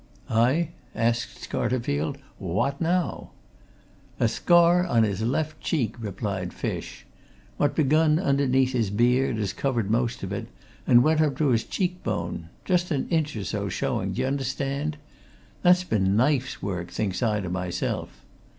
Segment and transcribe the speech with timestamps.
[0.31, 2.15] "Aye?" asked Scarterfield.
[2.39, 3.33] "What, now?"
[4.19, 7.05] "A scar on his left cheek," replied Fish.
[7.57, 10.47] "What begun underneath his beard, as covered most of it,
[10.87, 12.49] and went up to his cheek bone.
[12.65, 14.97] Just an inch or so showing, d'ye understand?
[15.61, 18.25] 'That's been knife's work!' thinks I to myself.